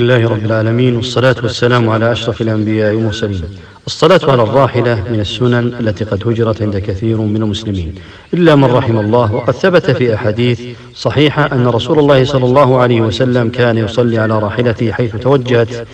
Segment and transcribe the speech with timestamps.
[0.00, 3.42] لله رب العالمين والصلاة والسلام على أشرف الأنبياء والمرسلين.
[3.86, 7.94] الصلاة على الراحلة من السنن التي قد هجرت عند كثير من المسلمين.
[8.34, 10.60] إلا من رحم الله وقد ثبت في أحاديث
[10.94, 15.86] صحيحة أن رسول الله صلى الله عليه وسلم كان يصلي على راحلته حيث توجهت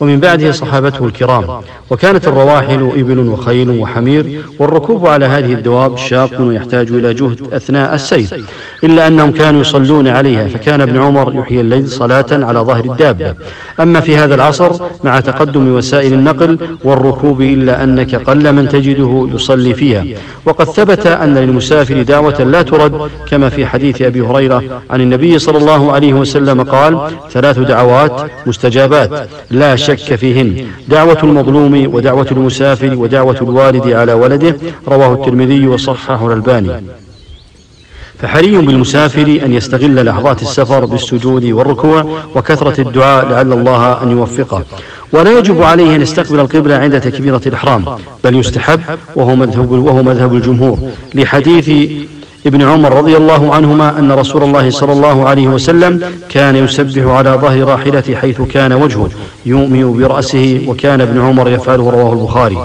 [0.00, 1.44] ومن بعده صحابته الكرام.
[1.90, 8.44] وكانت الرواحل إبل وخيل وحمير والركوب على هذه الدواب شاق ويحتاج إلى جهد أثناء السير.
[8.84, 13.34] إلا أنهم كانوا يصلون عليها فكان ابن عمر يحيي الليل صلاة على ظهر الدابة.
[13.80, 14.70] أما في هذا العصر
[15.04, 20.04] مع تقدم وسائل النقل والركوب إلا أنك قل من تجده يصلي فيها.
[20.46, 25.58] وقد ثبت أن للمسافر دعوة لا ترد كما في حديث أبي هريرة عن النبي صلى
[25.58, 30.66] الله عليه وسلم قال ثلاث دعوات مستجابات لا شك فيهن.
[30.88, 34.56] دعوة المظلوم ودعوة المسافر ودعوة الوالد على ولده
[34.88, 36.70] رواه الترمذي وصححه الألباني.
[38.18, 44.64] فحري بالمسافر أن يستغل لحظات السفر بالسجود والركوع وكثرة الدعاء لعل الله أن يوفقه.
[45.12, 47.84] ولا يجب عليه أن يستقبل القبلة عند تكبيرة الإحرام
[48.24, 48.80] بل يستحب
[49.16, 50.78] وهو مذهب, وهو مذهب الجمهور
[51.14, 51.70] لحديث
[52.46, 57.30] ابن عمر رضي الله عنهما أن رسول الله صلى الله عليه وسلم كان يسبح على
[57.30, 59.08] ظهر راحلته حيث كان وجهه
[59.46, 62.58] يؤمئ برأسه وكان ابن عمر يفعله رواه البخاري.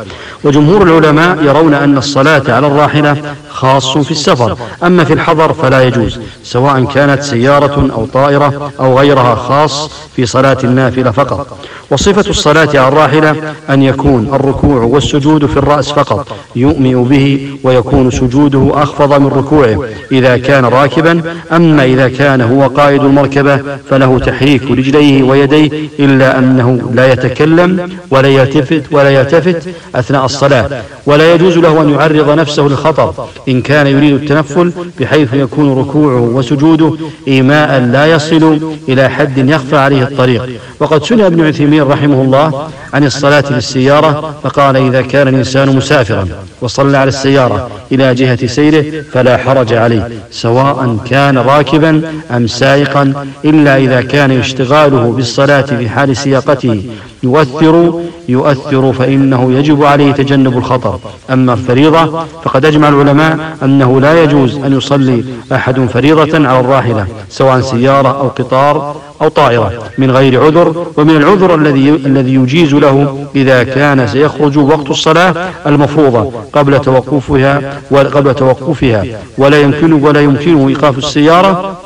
[0.44, 3.18] وجمهور العلماء يرون أن الصلاة على الراحلة
[3.50, 9.36] خاص في السفر أما في الحضر فلا يجوز سواء كانت سيارة أو طائرة أو غيرها
[9.36, 11.58] خاص في صلاة النافلة فقط.
[11.92, 13.36] وصفة الصلاة على الراحلة
[13.70, 19.63] أن يكون الركوع والسجود في الرأس فقط يؤمئ به ويكون سجوده أخفض من ركوعه.
[20.12, 26.92] إذا كان راكبا أما إذا كان هو قائد المركبة فله تحريك رجليه ويديه إلا أنه
[26.94, 30.70] لا يتكلم ولا يلتفت ولا يلتفت أثناء الصلاة.
[31.06, 36.94] ولا يجوز له أن يعرض نفسه للخطر إن كان يريد التنفل بحيث يكون ركوعه وسجوده
[37.28, 40.50] إيماء لا يصل إلى حد يخفى عليه الطريق.
[40.80, 46.28] وقد سئل ابن عثيمين رحمه الله عن الصلاة في السيارة فقال إذا كان الإنسان مسافرا
[46.62, 53.78] وصلى على السيارة إلى جهة سيره فلا حرج عليه سواء كان راكبا أم سائقا إلا
[53.78, 56.84] إذا كان اشتغاله بالصلاة في حال سياقته.
[57.24, 61.00] يؤثر يؤثر فإنه يجب عليه تجنب الخطر.
[61.30, 67.62] أما الفريضة فقد أجمع العلماء أنه لا يجوز أن يصلي أحد فريضة على الراحلة سواء
[67.62, 73.64] سيارة أو قطار أو طائرة من غير عذر ومن العذر الذي الذي يجيز له إذا
[73.64, 75.34] كان سيخرج وقت الصلاة
[75.68, 79.06] المفروضة قبل توقفها وقبل توقفها
[79.38, 81.78] ولا يمكن ولا يمكنه إيقاف السيارة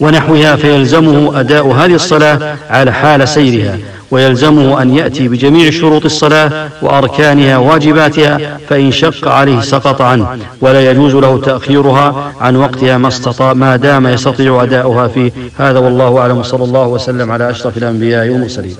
[0.00, 3.78] ونحوها فيلزمه أداء هذه الصلاة على حال سيرها
[4.10, 11.14] ويلزمه أن يأتي بجميع شروط الصلاة وأركانها واجباتها فإن شق عليه سقط عنه ولا يجوز
[11.14, 16.64] له تأخيرها عن وقتها ما استطاع ما دام يستطيع أداؤها فيه هذا والله أعلم صلى
[16.64, 18.76] الله وسلم على أشرف الأنبياء والمرسلين.